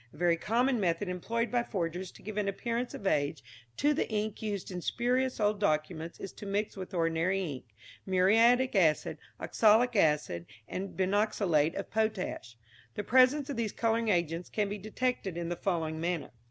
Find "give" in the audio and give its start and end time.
2.23-2.37